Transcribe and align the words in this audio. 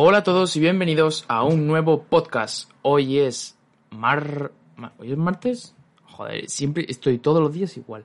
Hola 0.00 0.18
a 0.18 0.22
todos 0.22 0.54
y 0.54 0.60
bienvenidos 0.60 1.24
a 1.26 1.42
un 1.42 1.66
nuevo 1.66 2.04
podcast. 2.04 2.70
Hoy 2.82 3.18
es 3.18 3.58
mar... 3.90 4.52
¿Hoy 4.96 5.10
es 5.10 5.18
martes? 5.18 5.74
Joder, 6.04 6.48
siempre 6.48 6.86
estoy 6.88 7.18
todos 7.18 7.42
los 7.42 7.52
días 7.52 7.76
igual. 7.76 8.04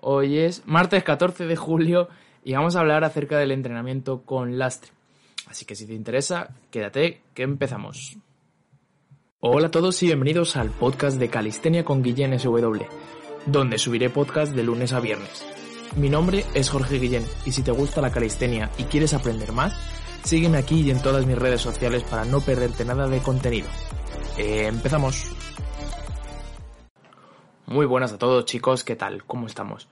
Hoy 0.00 0.38
es 0.38 0.66
martes 0.66 1.04
14 1.04 1.46
de 1.46 1.54
julio 1.54 2.08
y 2.42 2.54
vamos 2.54 2.74
a 2.74 2.80
hablar 2.80 3.04
acerca 3.04 3.38
del 3.38 3.52
entrenamiento 3.52 4.22
con 4.22 4.58
lastre. 4.58 4.90
Así 5.46 5.64
que 5.64 5.76
si 5.76 5.86
te 5.86 5.94
interesa, 5.94 6.48
quédate, 6.72 7.22
que 7.32 7.44
empezamos. 7.44 8.16
Hola 9.38 9.68
a 9.68 9.70
todos 9.70 10.02
y 10.02 10.06
bienvenidos 10.06 10.56
al 10.56 10.70
podcast 10.70 11.20
de 11.20 11.28
Calistenia 11.28 11.84
con 11.84 12.02
Guillén 12.02 12.36
SW, 12.36 12.86
donde 13.46 13.78
subiré 13.78 14.10
podcast 14.10 14.52
de 14.52 14.64
lunes 14.64 14.92
a 14.92 14.98
viernes. 14.98 15.46
Mi 15.94 16.08
nombre 16.08 16.44
es 16.54 16.70
Jorge 16.70 16.98
Guillén 16.98 17.24
y 17.46 17.52
si 17.52 17.62
te 17.62 17.70
gusta 17.70 18.00
la 18.00 18.10
calistenia 18.10 18.72
y 18.78 18.82
quieres 18.82 19.14
aprender 19.14 19.52
más, 19.52 19.78
sígueme 20.24 20.58
aquí 20.58 20.80
y 20.80 20.90
en 20.90 21.02
todas 21.02 21.26
mis 21.26 21.38
redes 21.38 21.60
sociales 21.60 22.02
para 22.04 22.24
no 22.24 22.40
perderte 22.40 22.84
nada 22.84 23.08
de 23.08 23.20
contenido. 23.20 23.68
Eh, 24.38 24.66
empezamos. 24.66 25.30
Muy 27.66 27.86
buenas 27.86 28.12
a 28.12 28.18
todos 28.18 28.44
chicos, 28.44 28.84
¿qué 28.84 28.96
tal? 28.96 29.24
¿Cómo 29.24 29.46
estamos? 29.46 29.88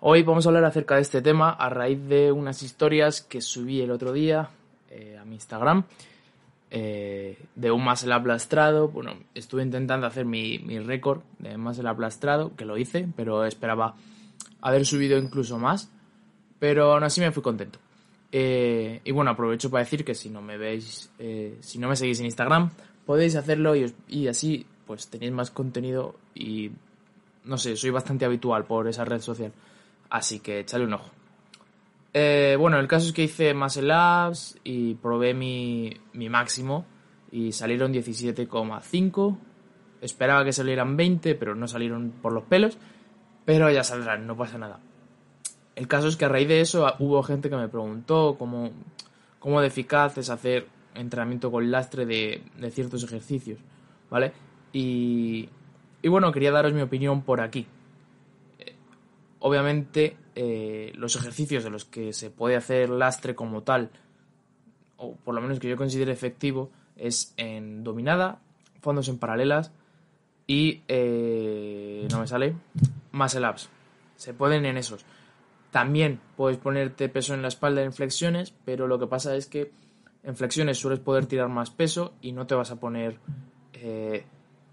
Hoy 0.00 0.22
vamos 0.22 0.46
a 0.46 0.48
hablar 0.50 0.64
acerca 0.64 0.96
de 0.96 1.02
este 1.02 1.22
tema 1.22 1.50
a 1.50 1.68
raíz 1.68 2.06
de 2.08 2.32
unas 2.32 2.62
historias 2.62 3.20
que 3.20 3.40
subí 3.40 3.80
el 3.80 3.90
otro 3.90 4.12
día 4.12 4.48
eh, 4.90 5.18
a 5.20 5.24
mi 5.24 5.34
Instagram 5.34 5.84
eh, 6.70 7.38
de 7.54 7.70
un 7.70 7.82
muscle 7.82 8.16
up 8.16 8.26
lastrado. 8.26 8.88
Bueno, 8.88 9.14
estuve 9.34 9.62
intentando 9.62 10.06
hacer 10.06 10.24
mi, 10.24 10.58
mi 10.58 10.78
récord 10.78 11.20
de 11.38 11.56
muscle 11.56 11.90
up 11.90 12.00
lastrado, 12.00 12.54
que 12.56 12.64
lo 12.64 12.78
hice, 12.78 13.08
pero 13.16 13.44
esperaba 13.44 13.94
haber 14.62 14.86
subido 14.86 15.18
incluso 15.18 15.58
más, 15.58 15.90
pero 16.58 16.92
aún 16.92 17.04
así 17.04 17.20
me 17.20 17.32
fui 17.32 17.42
contento. 17.42 17.78
Eh, 18.32 19.00
y 19.04 19.10
bueno, 19.12 19.32
aprovecho 19.32 19.70
para 19.70 19.82
decir 19.84 20.04
que 20.04 20.14
si 20.14 20.30
no 20.30 20.40
me 20.40 20.56
veis, 20.56 21.10
eh, 21.18 21.56
si 21.60 21.78
no 21.78 21.88
me 21.88 21.96
seguís 21.96 22.20
en 22.20 22.26
Instagram, 22.26 22.70
podéis 23.04 23.34
hacerlo 23.36 23.74
y, 23.74 23.84
os- 23.84 23.94
y 24.08 24.28
así 24.28 24.66
pues 24.86 25.08
tenéis 25.08 25.32
más 25.32 25.50
contenido 25.50 26.14
y 26.34 26.70
no 27.44 27.56
sé, 27.58 27.76
soy 27.76 27.90
bastante 27.90 28.24
habitual 28.24 28.64
por 28.66 28.86
esa 28.88 29.04
red 29.04 29.20
social. 29.20 29.52
Así 30.10 30.40
que 30.40 30.60
echadle 30.60 30.86
un 30.86 30.94
ojo. 30.94 31.10
Eh, 32.12 32.56
bueno, 32.58 32.78
el 32.80 32.88
caso 32.88 33.06
es 33.06 33.12
que 33.12 33.22
hice 33.24 33.54
Muscle 33.54 33.92
Ups 33.94 34.58
y 34.64 34.94
probé 34.94 35.32
mi, 35.34 35.96
mi 36.12 36.28
máximo 36.28 36.84
y 37.30 37.52
salieron 37.52 37.92
17,5. 37.92 39.36
Esperaba 40.00 40.44
que 40.44 40.52
salieran 40.52 40.96
20, 40.96 41.34
pero 41.36 41.54
no 41.54 41.68
salieron 41.68 42.10
por 42.22 42.32
los 42.32 42.44
pelos. 42.44 42.78
Pero 43.44 43.70
ya 43.70 43.84
saldrán, 43.84 44.26
no 44.26 44.36
pasa 44.36 44.58
nada. 44.58 44.80
El 45.76 45.88
caso 45.88 46.08
es 46.08 46.16
que 46.16 46.24
a 46.24 46.28
raíz 46.28 46.48
de 46.48 46.60
eso 46.60 46.86
hubo 46.98 47.22
gente 47.22 47.48
que 47.48 47.56
me 47.56 47.68
preguntó 47.68 48.36
cómo, 48.38 48.70
cómo 49.38 49.60
de 49.60 49.68
eficaz 49.68 50.18
es 50.18 50.30
hacer 50.30 50.66
entrenamiento 50.94 51.50
con 51.50 51.70
lastre 51.70 52.04
de, 52.06 52.42
de 52.58 52.70
ciertos 52.70 53.04
ejercicios, 53.04 53.58
¿vale? 54.10 54.32
Y, 54.72 55.48
y 56.02 56.08
bueno, 56.08 56.32
quería 56.32 56.50
daros 56.50 56.72
mi 56.72 56.82
opinión 56.82 57.22
por 57.22 57.40
aquí. 57.40 57.66
Eh, 58.58 58.74
Obviamente, 59.38 60.16
eh, 60.34 60.92
los 60.96 61.16
ejercicios 61.16 61.64
de 61.64 61.70
los 61.70 61.84
que 61.84 62.12
se 62.12 62.30
puede 62.30 62.56
hacer 62.56 62.90
lastre 62.90 63.34
como 63.34 63.62
tal, 63.62 63.90
o 64.96 65.14
por 65.16 65.34
lo 65.34 65.40
menos 65.40 65.58
que 65.58 65.68
yo 65.68 65.76
considere 65.76 66.12
efectivo, 66.12 66.70
es 66.96 67.32
en 67.36 67.82
dominada, 67.82 68.40
fondos 68.80 69.08
en 69.08 69.18
paralelas 69.18 69.72
y 70.46 70.82
eh, 70.88 72.06
no 72.10 72.20
me 72.20 72.26
sale 72.26 72.54
muscle 73.12 73.48
ups. 73.48 73.68
Se 74.16 74.34
pueden 74.34 74.66
en 74.66 74.76
esos. 74.76 75.04
También 75.70 76.20
puedes 76.36 76.58
ponerte 76.58 77.08
peso 77.08 77.34
en 77.34 77.42
la 77.42 77.48
espalda 77.48 77.82
en 77.82 77.92
flexiones, 77.92 78.52
pero 78.64 78.86
lo 78.86 78.98
que 78.98 79.06
pasa 79.06 79.36
es 79.36 79.46
que 79.46 79.70
en 80.24 80.36
flexiones 80.36 80.78
sueles 80.78 81.00
poder 81.00 81.26
tirar 81.26 81.48
más 81.48 81.70
peso 81.70 82.14
y 82.20 82.32
no 82.32 82.46
te 82.46 82.54
vas 82.54 82.70
a 82.70 82.76
poner 82.76 83.18
eh, 83.74 84.24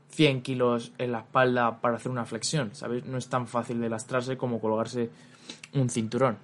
100 0.10 0.42
kilos 0.42 0.92
en 0.98 1.12
la 1.12 1.20
espalda 1.20 1.80
para 1.80 1.98
hacer 1.98 2.12
una 2.12 2.26
flexión, 2.26 2.74
¿sabes? 2.74 3.06
No 3.06 3.18
es 3.18 3.28
tan 3.28 3.48
fácil 3.48 3.80
de 3.80 3.90
lastrarse 3.90 4.38
como 4.38 4.60
colgarse 4.60 5.10
un 5.74 5.90
cinturón. 5.90 6.38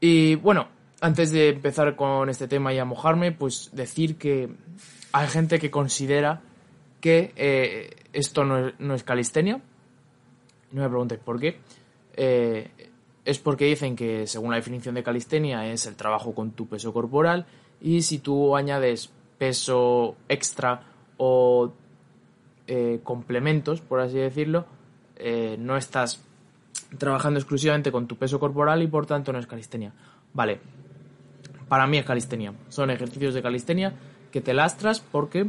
Y 0.00 0.36
bueno, 0.36 0.68
antes 1.00 1.32
de 1.32 1.48
empezar 1.48 1.96
con 1.96 2.28
este 2.28 2.48
tema 2.48 2.72
y 2.72 2.78
a 2.78 2.84
mojarme, 2.84 3.32
pues 3.32 3.70
decir 3.72 4.16
que 4.16 4.48
hay 5.12 5.28
gente 5.28 5.58
que 5.58 5.70
considera 5.70 6.42
que 7.00 7.32
eh, 7.36 7.96
esto 8.12 8.44
no 8.44 8.68
es, 8.68 8.74
no 8.78 8.94
es 8.94 9.02
calistenia. 9.02 9.60
No 10.72 10.82
me 10.82 10.88
preguntéis 10.88 11.20
por 11.20 11.40
qué. 11.40 11.58
Eh, 12.14 12.89
es 13.30 13.38
porque 13.38 13.66
dicen 13.66 13.94
que 13.94 14.26
según 14.26 14.50
la 14.50 14.56
definición 14.56 14.96
de 14.96 15.04
calistenia 15.04 15.70
es 15.70 15.86
el 15.86 15.94
trabajo 15.94 16.34
con 16.34 16.50
tu 16.50 16.66
peso 16.66 16.92
corporal 16.92 17.46
y 17.80 18.02
si 18.02 18.18
tú 18.18 18.56
añades 18.56 19.10
peso 19.38 20.16
extra 20.28 20.82
o 21.16 21.72
eh, 22.66 23.00
complementos, 23.04 23.80
por 23.80 24.00
así 24.00 24.18
decirlo, 24.18 24.64
eh, 25.16 25.56
no 25.60 25.76
estás 25.76 26.20
trabajando 26.98 27.38
exclusivamente 27.38 27.92
con 27.92 28.08
tu 28.08 28.16
peso 28.16 28.40
corporal 28.40 28.82
y 28.82 28.88
por 28.88 29.06
tanto 29.06 29.32
no 29.32 29.38
es 29.38 29.46
calistenia. 29.46 29.92
Vale, 30.34 30.60
para 31.68 31.86
mí 31.86 31.98
es 31.98 32.04
calistenia. 32.04 32.52
Son 32.68 32.90
ejercicios 32.90 33.32
de 33.32 33.42
calistenia 33.42 33.94
que 34.32 34.40
te 34.40 34.54
lastras 34.54 34.98
porque 34.98 35.46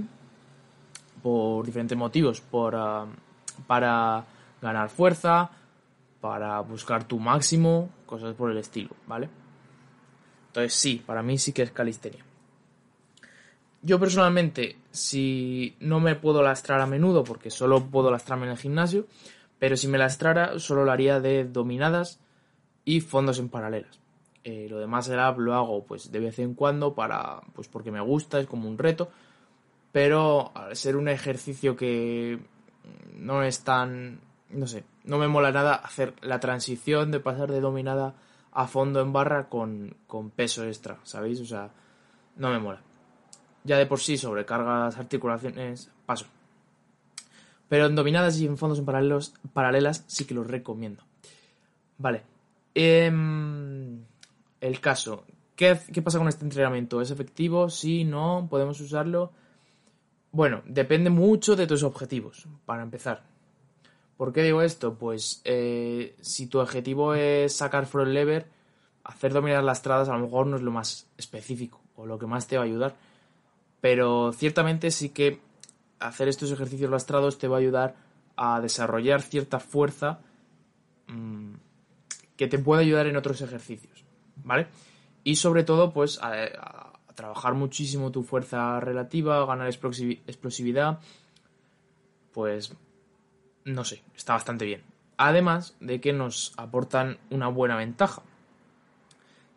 por 1.24 1.66
diferentes 1.66 1.98
motivos, 1.98 2.42
por, 2.42 2.76
ah, 2.76 3.08
para 3.66 4.24
ganar 4.62 4.90
fuerza, 4.90 5.50
para 6.22 6.60
buscar 6.62 7.04
tu 7.04 7.20
máximo, 7.20 7.90
cosas 8.06 8.36
por 8.36 8.52
el 8.52 8.58
estilo, 8.58 8.92
¿vale? 9.08 9.30
Entonces 10.48 10.74
sí, 10.74 11.02
para 11.06 11.24
mí 11.24 11.38
sí 11.38 11.52
que 11.52 11.64
es 11.64 11.72
calistenia. 11.72 12.24
Yo 13.82 14.00
personalmente, 14.00 14.78
si 14.92 15.76
no 15.80 16.00
me 16.00 16.16
puedo 16.16 16.44
lastrar 16.44 16.80
a 16.82 16.86
menudo, 16.86 17.24
porque 17.24 17.50
solo 17.50 17.84
puedo 17.86 18.12
lastrarme 18.12 18.46
en 18.46 18.52
el 18.52 18.58
gimnasio, 18.58 19.08
pero 19.58 19.76
si 19.76 19.88
me 19.88 19.98
lastrara, 19.98 20.60
solo 20.60 20.86
lo 20.86 20.92
haría 20.92 21.20
de 21.20 21.46
dominadas 21.46 22.20
y 22.86 23.02
fondos 23.02 23.40
en 23.40 23.50
paralelas. 23.50 24.00
Eh, 24.44 24.68
lo 24.70 24.80
demás 24.80 25.08
el 25.08 25.20
up 25.20 25.40
lo 25.40 25.54
hago 25.54 25.86
pues 25.86 26.12
de 26.12 26.20
vez 26.20 26.40
en 26.40 26.56
cuando 26.56 26.96
para 26.96 27.42
pues 27.54 27.68
porque 27.68 27.92
me 27.92 28.02
gusta, 28.02 28.40
es 28.40 28.48
como 28.48 28.68
un 28.68 28.78
reto, 28.78 29.12
pero 29.92 30.52
al 30.56 30.76
ser 30.76 30.96
un 30.96 31.08
ejercicio 31.08 31.76
que 31.76 32.40
no 33.14 33.44
es 33.44 33.64
tan 33.64 34.20
no 34.54 34.68
sé, 34.68 34.84
no 35.04 35.18
me 35.18 35.28
mola 35.28 35.52
nada 35.52 35.76
hacer 35.76 36.14
la 36.22 36.40
transición 36.40 37.12
de 37.12 37.20
pasar 37.20 37.52
de 37.52 37.62
dominada 37.62 38.16
a 38.52 38.68
fondo 38.68 39.02
en 39.02 39.14
barra 39.14 39.50
con, 39.50 39.96
con 40.08 40.30
peso 40.30 40.66
extra, 40.66 41.00
¿sabéis? 41.04 41.40
O 41.40 41.46
sea, 41.46 41.72
no 42.36 42.50
me 42.50 42.60
mola. 42.60 42.82
Ya 43.64 43.78
de 43.78 43.86
por 43.86 44.00
sí 44.00 44.18
sobrecarga 44.18 44.86
las 44.86 44.98
articulaciones, 44.98 45.90
paso. 46.06 46.26
Pero 47.70 47.86
en 47.86 47.96
dominadas 47.96 48.40
y 48.40 48.46
en 48.46 48.58
fondos 48.58 48.80
en 48.80 48.86
paralelos, 48.86 49.34
paralelas 49.54 50.04
sí 50.08 50.26
que 50.26 50.34
los 50.34 50.48
recomiendo. 50.48 51.04
Vale. 51.98 52.24
Em, 52.74 54.04
el 54.60 54.80
caso. 54.82 55.26
¿Qué, 55.56 55.80
¿Qué 55.94 56.02
pasa 56.02 56.18
con 56.18 56.28
este 56.28 56.44
entrenamiento? 56.44 57.02
¿Es 57.02 57.12
efectivo? 57.12 57.70
Sí, 57.70 58.04
no, 58.04 58.48
podemos 58.50 58.82
usarlo. 58.82 59.32
Bueno, 60.32 60.64
depende 60.66 61.10
mucho 61.10 61.56
de 61.56 61.68
tus 61.68 61.84
objetivos, 61.84 62.48
para 62.66 62.84
empezar. 62.84 63.31
¿Por 64.22 64.34
qué 64.34 64.44
digo 64.44 64.62
esto? 64.62 64.94
Pues 64.94 65.42
eh, 65.46 66.16
si 66.22 66.46
tu 66.46 66.60
objetivo 66.60 67.16
es 67.16 67.56
sacar 67.56 67.88
front 67.88 68.12
lever, 68.12 68.46
hacer 69.04 69.34
dominar 69.34 69.64
lastradas 69.64 70.10
a 70.10 70.14
lo 70.14 70.20
mejor 70.20 70.46
no 70.46 70.58
es 70.58 70.62
lo 70.62 70.70
más 70.70 71.08
específico 71.18 71.82
o 71.96 72.06
lo 72.06 72.20
que 72.20 72.28
más 72.28 72.46
te 72.46 72.56
va 72.56 72.62
a 72.62 72.68
ayudar. 72.68 72.96
Pero 73.82 74.32
ciertamente 74.32 74.92
sí 74.92 75.10
que 75.10 75.40
hacer 76.00 76.28
estos 76.28 76.52
ejercicios 76.52 76.92
lastrados 76.92 77.40
te 77.40 77.48
va 77.48 77.56
a 77.56 77.62
ayudar 77.62 77.96
a 78.36 78.62
desarrollar 78.62 79.24
cierta 79.24 79.60
fuerza 79.60 80.20
mmm, 81.08 81.54
que 82.38 82.46
te 82.46 82.60
puede 82.60 82.84
ayudar 82.84 83.08
en 83.08 83.18
otros 83.18 83.42
ejercicios, 83.42 84.06
¿vale? 84.44 84.68
Y 85.24 85.38
sobre 85.38 85.64
todo, 85.64 85.94
pues, 85.94 86.22
a, 86.22 86.30
a- 86.30 86.94
trabajar 87.16 87.56
muchísimo 87.56 88.12
tu 88.12 88.22
fuerza 88.22 88.80
relativa, 88.82 89.44
ganar 89.48 89.68
explosi- 89.68 90.20
explosividad, 90.28 91.00
pues, 92.34 92.76
no 93.66 93.84
sé, 93.84 94.04
está 94.16 94.34
bastante 94.34 94.66
bien. 94.66 94.84
Además 95.18 95.76
de 95.80 96.02
que 96.02 96.14
nos 96.14 96.54
aportan 96.58 97.18
una 97.30 97.48
buena 97.48 97.76
ventaja, 97.76 98.24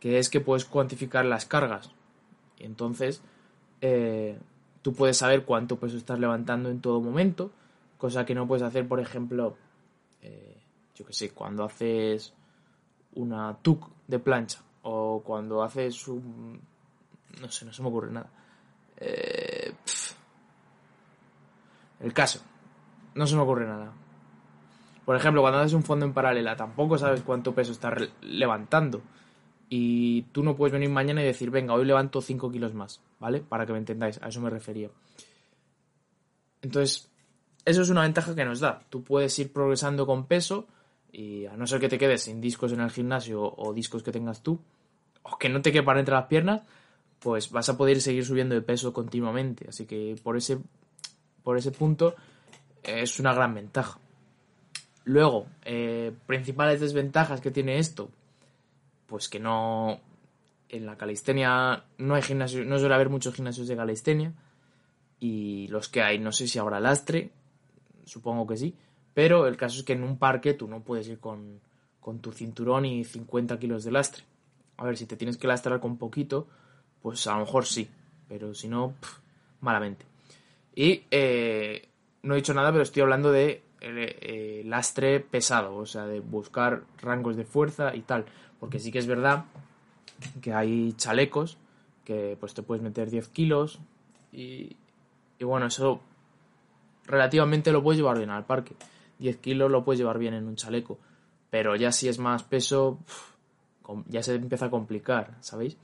que 0.01 0.19
es 0.19 0.29
que 0.29 0.41
puedes 0.41 0.65
cuantificar 0.65 1.25
las 1.25 1.47
cargas. 1.47 1.91
Y 2.59 2.65
entonces, 2.65 3.23
eh, 3.81 4.39
tú 4.83 4.93
puedes 4.93 5.17
saber 5.17 5.45
cuánto 5.45 5.79
peso 5.79 5.97
estás 5.97 6.19
levantando 6.19 6.69
en 6.69 6.81
todo 6.81 7.01
momento, 7.01 7.51
cosa 7.97 8.27
que 8.27 8.35
no 8.35 8.47
puedes 8.47 8.63
hacer, 8.63 8.87
por 8.87 9.01
ejemplo, 9.01 9.57
eh, 10.21 10.59
yo 10.95 11.07
que 11.07 11.15
sé, 11.15 11.31
cuando 11.31 11.65
haces 11.65 12.35
una 13.15 13.57
tuk 13.63 13.89
de 14.07 14.19
plancha 14.19 14.61
o 14.83 15.23
cuando 15.25 15.63
haces 15.63 16.07
un... 16.09 16.61
no 17.41 17.51
sé, 17.51 17.65
no 17.65 17.73
se 17.73 17.83
me 17.83 17.89
ocurre 17.89 18.13
nada. 18.13 18.29
Eh, 18.99 19.73
el 22.01 22.13
caso, 22.13 22.43
no 23.15 23.27
se 23.27 23.37
me 23.37 23.43
ocurre 23.43 23.67
nada. 23.67 23.93
Por 25.05 25.17
ejemplo, 25.17 25.43
cuando 25.43 25.61
haces 25.61 25.75
un 25.75 25.83
fondo 25.83 26.07
en 26.07 26.15
paralela, 26.15 26.57
tampoco 26.57 26.97
sabes 26.97 27.23
cuánto 27.23 27.55
peso 27.55 27.73
estás 27.73 28.09
levantando. 28.23 29.03
Y 29.69 30.23
tú 30.33 30.43
no 30.43 30.57
puedes 30.57 30.73
venir 30.73 30.89
mañana 30.89 31.23
y 31.23 31.27
decir, 31.27 31.51
venga, 31.51 31.75
hoy 31.75 31.85
levanto 31.85 32.21
5 32.21 32.51
kilos 32.51 32.75
más, 32.75 33.01
¿vale? 33.19 33.41
Para 33.41 33.67
que 33.67 33.73
me 33.73 33.79
entendáis, 33.79 34.21
a 34.23 34.29
eso 34.29 34.41
me 34.41 34.51
refería. 34.51 34.91
Entonces, 36.63 37.11
eso 37.65 37.83
es 37.83 37.91
una 37.91 38.03
ventaja 38.03 38.35
que 38.35 38.45
nos 38.45 38.61
da. 38.61 38.83
Tú 38.89 39.03
puedes 39.03 39.39
ir 39.39 39.53
progresando 39.53 40.07
con 40.07 40.27
peso 40.27 40.67
y 41.13 41.47
a 41.47 41.57
no 41.57 41.67
ser 41.67 41.81
que 41.81 41.89
te 41.89 41.99
quedes 41.99 42.23
sin 42.23 42.41
discos 42.41 42.73
en 42.73 42.81
el 42.81 42.91
gimnasio 42.91 43.43
o 43.43 43.73
discos 43.73 44.03
que 44.03 44.13
tengas 44.13 44.43
tú, 44.43 44.59
o 45.23 45.39
que 45.39 45.49
no 45.49 45.63
te 45.63 45.73
quepan 45.73 45.99
entre 45.99 46.15
las 46.15 46.27
piernas, 46.27 46.63
pues 47.19 47.51
vas 47.51 47.69
a 47.69 47.77
poder 47.77 48.01
seguir 48.01 48.25
subiendo 48.25 48.55
de 48.55 48.63
peso 48.63 48.93
continuamente. 48.93 49.67
Así 49.69 49.87
que 49.87 50.17
por 50.23 50.37
ese, 50.37 50.59
por 51.43 51.57
ese 51.57 51.71
punto 51.71 52.15
es 52.85 53.19
una 53.21 53.35
gran 53.35 53.55
ventaja. 53.55 53.99
Luego, 55.05 55.47
eh, 55.65 56.13
principales 56.27 56.81
desventajas 56.81 57.41
que 57.41 57.51
tiene 57.51 57.79
esto, 57.79 58.11
pues 59.07 59.29
que 59.29 59.39
no 59.39 60.01
en 60.69 60.87
la 60.87 60.97
calistenia 60.97 61.85
no 61.99 62.15
hay 62.15 62.23
gimnasio, 62.23 62.65
no 62.65 62.79
suele 62.79 62.95
haber 62.95 63.11
muchos 63.11 63.35
gimnasios 63.35 63.69
de 63.69 63.77
calistenia 63.77 64.33
y 65.21 65.69
los 65.69 65.89
que 65.89 66.03
hay 66.03 66.19
no 66.19 66.33
sé 66.33 66.49
si 66.49 66.59
habrá 66.59 66.81
lastre, 66.81 67.31
supongo 68.05 68.47
que 68.47 68.57
sí, 68.57 68.75
pero 69.13 69.47
el 69.47 69.57
caso 69.57 69.79
es 69.79 69.85
que 69.85 69.93
en 69.93 70.03
un 70.03 70.19
parque 70.19 70.55
tú 70.55 70.67
no 70.67 70.83
puedes 70.83 71.07
ir 71.09 71.21
con, 71.21 71.61
con 72.01 72.19
tu 72.19 72.33
cinturón 72.33 72.85
y 72.87 73.05
50 73.05 73.59
kilos 73.59 73.85
de 73.85 73.93
lastre. 73.93 74.25
A 74.77 74.85
ver, 74.85 74.97
si 74.97 75.07
te 75.07 75.17
tienes 75.17 75.37
que 75.37 75.47
lastrar 75.47 75.81
con 75.81 75.97
poquito, 75.97 76.49
pues 77.01 77.27
a 77.27 77.35
lo 77.35 77.41
mejor 77.41 77.67
sí, 77.67 77.89
pero 78.29 78.55
si 78.55 78.69
no, 78.69 78.95
malamente. 79.61 80.05
Y 80.75 81.05
eh, 81.11 81.89
no 82.25 82.35
he 82.35 82.39
dicho 82.39 82.55
nada, 82.55 82.73
pero 82.73 82.83
estoy 82.83 83.03
hablando 83.03 83.31
de 83.31 83.63
eh, 83.81 84.63
lastre 84.65 85.21
pesado, 85.21 85.77
o 85.77 85.87
sea, 85.87 86.07
de 86.07 86.21
buscar 86.21 86.85
rangos 87.01 87.37
de 87.37 87.45
fuerza 87.45 87.95
y 87.95 88.01
tal, 88.01 88.25
porque 88.59 88.81
sí 88.81 88.91
que 88.91 88.99
es 88.99 89.07
verdad 89.07 89.45
que 90.41 90.55
hay 90.55 90.95
chalecos 90.95 91.59
que 92.05 92.37
pues 92.41 92.55
te 92.55 92.63
puedes 92.63 92.83
meter 92.83 93.11
10 93.11 93.29
kilos 93.29 93.79
y, 94.33 94.77
y 95.39 95.45
bueno, 95.45 95.67
eso 95.67 96.01
relativamente 97.07 97.73
lo 97.73 97.83
puedes 97.83 97.99
llevar 97.99 98.17
bien 98.17 98.31
al 98.31 98.47
parque. 98.47 98.75
10 99.19 99.37
kilos 99.39 99.71
lo 99.71 99.85
puedes 99.85 99.99
llevar 99.99 100.19
bien 100.19 100.35
en 100.35 100.47
un 100.47 100.57
chaleco, 100.57 100.99
pero 101.51 101.77
ya 101.77 101.93
si 101.93 102.09
es 102.09 102.19
más 102.19 102.43
peso, 102.43 102.99
ya 104.09 104.23
se 104.23 104.35
empieza 104.35 104.67
a 104.67 104.71
complicar, 104.71 105.37
¿sabéis? 105.41 105.77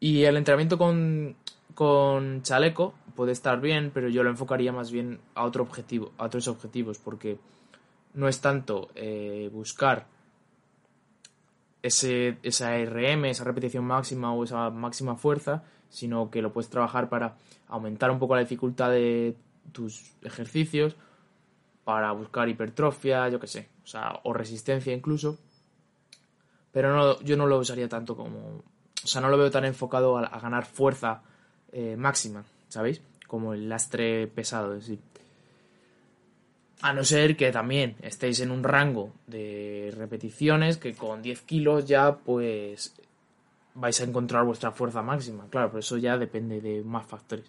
Y 0.00 0.24
el 0.24 0.36
entrenamiento 0.36 0.78
con, 0.78 1.36
con 1.74 2.42
chaleco 2.42 2.94
puede 3.14 3.32
estar 3.32 3.60
bien, 3.60 3.90
pero 3.92 4.08
yo 4.08 4.22
lo 4.22 4.30
enfocaría 4.30 4.72
más 4.72 4.90
bien 4.90 5.20
a 5.34 5.44
otro 5.44 5.62
objetivo, 5.62 6.12
a 6.18 6.24
otros 6.24 6.48
objetivos, 6.48 6.98
porque 6.98 7.38
no 8.14 8.28
es 8.28 8.40
tanto 8.40 8.88
eh, 8.94 9.50
buscar 9.52 10.06
ese, 11.82 12.38
esa 12.42 12.76
RM, 12.76 13.26
esa 13.26 13.44
repetición 13.44 13.84
máxima 13.84 14.32
o 14.32 14.44
esa 14.44 14.70
máxima 14.70 15.16
fuerza, 15.16 15.62
sino 15.88 16.30
que 16.30 16.42
lo 16.42 16.52
puedes 16.52 16.70
trabajar 16.70 17.08
para 17.08 17.36
aumentar 17.68 18.10
un 18.10 18.18
poco 18.18 18.34
la 18.34 18.40
dificultad 18.40 18.90
de 18.90 19.36
tus 19.72 20.12
ejercicios, 20.22 20.96
para 21.84 22.12
buscar 22.12 22.48
hipertrofia, 22.48 23.28
yo 23.28 23.40
qué 23.40 23.46
sé, 23.46 23.68
o 23.82 23.86
sea, 23.86 24.20
o 24.24 24.32
resistencia 24.32 24.92
incluso. 24.92 25.38
Pero 26.72 26.94
no, 26.94 27.20
yo 27.22 27.36
no 27.36 27.46
lo 27.46 27.58
usaría 27.58 27.88
tanto 27.88 28.14
como 28.14 28.62
o 29.04 29.06
sea, 29.06 29.20
no 29.20 29.28
lo 29.28 29.38
veo 29.38 29.50
tan 29.50 29.64
enfocado 29.64 30.18
a, 30.18 30.38
ganar 30.40 30.66
fuerza 30.66 31.22
eh, 31.72 31.96
máxima, 31.96 32.44
¿sabéis? 32.68 33.02
Como 33.26 33.54
el 33.54 33.68
lastre 33.68 34.26
pesado, 34.26 34.80
sí. 34.80 34.98
A 36.80 36.92
no 36.92 37.04
ser 37.04 37.36
que 37.36 37.50
también 37.50 37.96
estéis 38.02 38.40
en 38.40 38.50
un 38.50 38.62
rango 38.62 39.12
de 39.26 39.92
repeticiones 39.96 40.76
que 40.76 40.94
con 40.94 41.22
10 41.22 41.42
kilos 41.42 41.86
ya 41.86 42.16
pues 42.16 42.94
vais 43.74 44.00
a 44.00 44.04
encontrar 44.04 44.44
vuestra 44.44 44.70
fuerza 44.70 45.02
máxima. 45.02 45.46
Claro, 45.50 45.68
pero 45.68 45.80
eso 45.80 45.98
ya 45.98 46.16
depende 46.16 46.60
de 46.60 46.82
más 46.84 47.06
factores. 47.06 47.46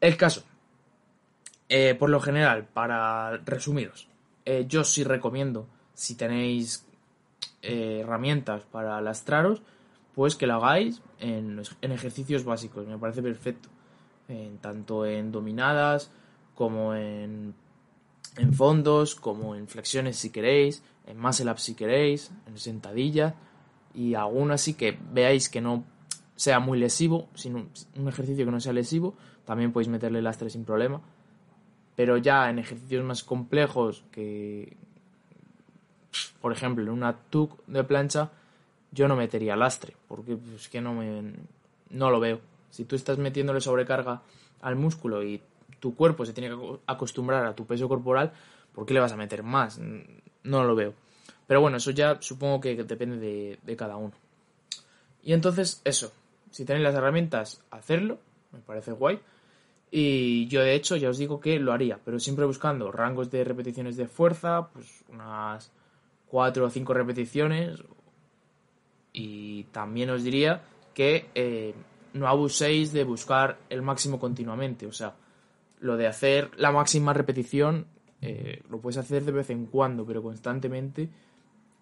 El 0.00 0.16
caso. 0.16 0.44
Eh, 1.68 1.94
por 1.94 2.10
lo 2.10 2.20
general, 2.20 2.66
para 2.66 3.36
resumiros, 3.38 4.08
eh, 4.44 4.64
yo 4.66 4.82
sí 4.82 5.04
recomiendo, 5.04 5.68
si 5.94 6.16
tenéis 6.16 6.84
herramientas 7.62 8.62
para 8.64 9.00
lastraros, 9.00 9.62
pues 10.20 10.36
que 10.36 10.46
lo 10.46 10.56
hagáis 10.56 11.00
en, 11.18 11.62
ejercicios 11.80 12.44
básicos, 12.44 12.86
me 12.86 12.98
parece 12.98 13.22
perfecto. 13.22 13.70
Tanto 14.60 15.06
en 15.06 15.32
dominadas 15.32 16.12
como 16.54 16.94
en, 16.94 17.54
en 18.36 18.52
fondos, 18.52 19.14
como 19.14 19.54
en 19.54 19.66
flexiones 19.66 20.18
si 20.18 20.28
queréis, 20.28 20.82
en 21.06 21.18
muscle 21.18 21.50
up 21.50 21.58
si 21.58 21.74
queréis, 21.74 22.32
en 22.46 22.58
sentadilla 22.58 23.34
y 23.94 24.12
aún 24.12 24.50
así 24.50 24.74
que 24.74 24.98
veáis 25.10 25.48
que 25.48 25.62
no 25.62 25.84
sea 26.36 26.60
muy 26.60 26.78
lesivo, 26.78 27.30
sino 27.34 27.68
un 27.96 28.08
ejercicio 28.08 28.44
que 28.44 28.50
no 28.50 28.60
sea 28.60 28.74
lesivo, 28.74 29.14
también 29.46 29.72
podéis 29.72 29.88
meterle 29.88 30.20
lastre 30.20 30.50
sin 30.50 30.66
problema. 30.66 31.00
Pero 31.96 32.18
ya 32.18 32.50
en 32.50 32.58
ejercicios 32.58 33.02
más 33.06 33.24
complejos 33.24 34.04
que, 34.12 34.76
por 36.42 36.52
ejemplo, 36.52 36.84
en 36.84 36.90
una 36.90 37.16
tuk 37.16 37.64
de 37.66 37.84
plancha, 37.84 38.32
yo 38.92 39.08
no 39.08 39.16
metería 39.16 39.56
lastre, 39.56 39.94
porque 40.08 40.32
es 40.32 40.38
pues, 40.38 40.68
que 40.68 40.80
no 40.80 40.94
me 40.94 41.32
no 41.90 42.10
lo 42.10 42.20
veo. 42.20 42.40
Si 42.70 42.84
tú 42.84 42.96
estás 42.96 43.18
metiéndole 43.18 43.60
sobrecarga 43.60 44.22
al 44.62 44.76
músculo 44.76 45.22
y 45.22 45.40
tu 45.80 45.94
cuerpo 45.94 46.24
se 46.24 46.32
tiene 46.32 46.54
que 46.54 46.78
acostumbrar 46.86 47.46
a 47.46 47.54
tu 47.54 47.66
peso 47.66 47.88
corporal, 47.88 48.32
¿por 48.72 48.86
qué 48.86 48.94
le 48.94 49.00
vas 49.00 49.12
a 49.12 49.16
meter 49.16 49.42
más? 49.42 49.80
No 50.44 50.64
lo 50.64 50.74
veo. 50.74 50.94
Pero 51.46 51.60
bueno, 51.60 51.78
eso 51.78 51.90
ya 51.90 52.18
supongo 52.20 52.60
que 52.60 52.76
depende 52.84 53.16
de, 53.16 53.58
de 53.62 53.76
cada 53.76 53.96
uno. 53.96 54.12
Y 55.22 55.32
entonces, 55.32 55.80
eso. 55.84 56.12
Si 56.50 56.64
tenéis 56.64 56.84
las 56.84 56.94
herramientas, 56.94 57.62
hacerlo. 57.70 58.18
Me 58.52 58.60
parece 58.60 58.92
guay. 58.92 59.20
Y 59.90 60.46
yo, 60.46 60.60
de 60.60 60.74
hecho, 60.74 60.96
ya 60.96 61.10
os 61.10 61.18
digo 61.18 61.40
que 61.40 61.58
lo 61.58 61.72
haría, 61.72 61.98
pero 62.04 62.20
siempre 62.20 62.44
buscando 62.44 62.92
rangos 62.92 63.30
de 63.30 63.42
repeticiones 63.42 63.96
de 63.96 64.06
fuerza, 64.06 64.68
pues 64.72 65.04
unas 65.08 65.72
4 66.28 66.64
o 66.64 66.70
5 66.70 66.94
repeticiones, 66.94 67.82
y 69.12 69.64
también 69.64 70.10
os 70.10 70.22
diría 70.22 70.62
que 70.94 71.30
eh, 71.34 71.74
no 72.12 72.26
abuséis 72.26 72.92
de 72.92 73.04
buscar 73.04 73.58
el 73.68 73.82
máximo 73.82 74.18
continuamente. 74.18 74.86
O 74.86 74.92
sea, 74.92 75.14
lo 75.80 75.96
de 75.96 76.06
hacer 76.06 76.50
la 76.56 76.72
máxima 76.72 77.12
repetición 77.12 77.86
eh, 78.22 78.62
lo 78.68 78.80
puedes 78.80 78.98
hacer 78.98 79.24
de 79.24 79.32
vez 79.32 79.50
en 79.50 79.66
cuando, 79.66 80.04
pero 80.04 80.22
constantemente 80.22 81.08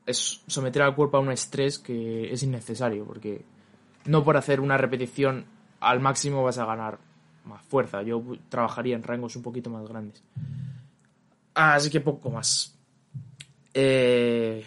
es 0.07 0.43
someter 0.47 0.83
al 0.83 0.95
cuerpo 0.95 1.17
a 1.19 1.21
un 1.21 1.31
estrés 1.31 1.79
que 1.79 2.33
es 2.33 2.43
innecesario, 2.43 3.05
porque 3.05 3.45
no 4.07 4.25
por 4.25 4.37
hacer 4.37 4.61
una 4.61 4.79
repetición 4.79 5.45
al 5.81 6.01
máximo 6.01 6.43
vas 6.43 6.59
a 6.59 6.65
ganar 6.65 6.99
más 7.45 7.63
fuerza. 7.63 8.03
Yo 8.03 8.23
trabajaría 8.49 8.97
en 8.97 9.03
rangos 9.03 9.37
un 9.37 9.43
poquito 9.43 9.69
más 9.69 9.87
grandes. 9.87 10.23
Así 11.55 11.91
que 11.91 12.01
poco 12.01 12.31
más. 12.31 12.79
Eh, 13.75 14.65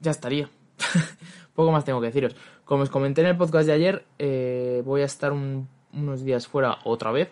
ya 0.00 0.10
estaría. 0.10 0.48
Poco 1.54 1.70
más 1.70 1.84
tengo 1.84 2.00
que 2.00 2.08
deciros. 2.08 2.34
Como 2.64 2.82
os 2.82 2.90
comenté 2.90 3.20
en 3.20 3.28
el 3.28 3.36
podcast 3.36 3.66
de 3.66 3.72
ayer, 3.72 4.04
eh, 4.18 4.82
voy 4.84 5.02
a 5.02 5.04
estar 5.04 5.32
unos 5.32 6.24
días 6.24 6.46
fuera 6.46 6.78
otra 6.84 7.12
vez. 7.12 7.30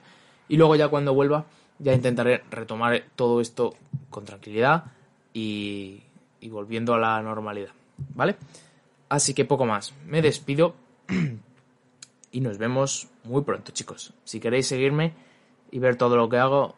Y 0.49 0.57
luego 0.57 0.77
ya 0.77 0.89
cuando 0.89 1.15
vuelva, 1.15 1.47
ya 1.79 1.93
intentaré 1.93 2.43
retomar 2.51 3.03
todo 3.17 3.41
esto 3.41 3.75
con 4.11 4.25
tranquilidad 4.25 4.85
y, 5.33 6.03
volviendo 6.51 6.95
a 6.95 6.99
la 6.99 7.21
normalidad. 7.23 7.71
¿Vale? 8.15 8.37
Así 9.09 9.35
que 9.35 9.45
poco 9.45 9.67
más. 9.67 9.93
Me 10.07 10.23
despido 10.23 10.75
y 12.33 12.41
nos 12.41 12.59
vemos 12.59 13.09
muy 13.25 13.43
pronto, 13.43 13.73
chicos. 13.73 14.15
Si 14.25 14.39
queréis 14.39 14.67
seguirme 14.67 15.15
y 15.71 15.79
ver 15.79 15.97
todo 15.97 16.17
lo 16.17 16.29
que 16.29 16.37
hago, 16.37 16.77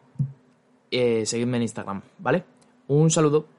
eh, 0.89 1.25
seguidme 1.25 1.57
en 1.57 1.63
Instagram, 1.63 2.01
¿vale? 2.19 2.43
Un 2.87 3.11
saludo. 3.11 3.54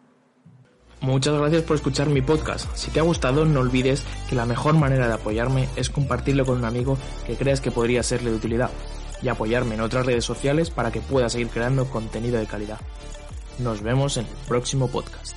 Muchas 1.01 1.35
gracias 1.39 1.63
por 1.63 1.77
escuchar 1.77 2.09
mi 2.09 2.23
podcast. 2.23 2.75
Si 2.75 2.91
te 2.91 3.01
ha 3.01 3.03
gustado, 3.03 3.45
no 3.45 3.61
olvides 3.61 4.03
que 4.29 4.35
la 4.35 4.47
mejor 4.47 4.75
manera 4.75 5.07
de 5.07 5.15
apoyarme 5.15 5.69
es 5.77 5.91
compartirlo 5.91 6.45
con 6.45 6.59
un 6.59 6.65
amigo 6.65 6.99
que 7.27 7.37
creas 7.37 7.61
que 7.61 7.71
podría 7.71 8.03
serle 8.03 8.31
de 8.31 8.37
utilidad 8.37 8.71
y 9.23 9.29
apoyarme 9.29 9.75
en 9.75 9.83
otras 9.83 10.07
redes 10.07 10.25
sociales 10.25 10.71
para 10.71 10.91
que 10.91 11.01
pueda 11.01 11.29
seguir 11.29 11.49
creando 11.49 11.87
contenido 11.87 12.39
de 12.39 12.47
calidad. 12.47 12.81
Nos 13.59 13.83
vemos 13.83 14.17
en 14.17 14.27
el 14.27 14.33
próximo 14.49 14.89
podcast. 14.89 15.37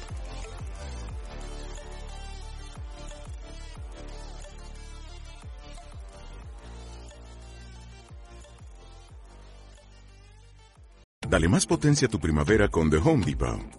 Dale 11.30 11.48
más 11.48 11.68
potencia 11.68 12.08
a 12.08 12.12
tu 12.12 12.20
primavera 12.20 12.70
con 12.70 12.89
The 12.89 12.98
Home 12.98 13.24
Depot. 13.24 13.79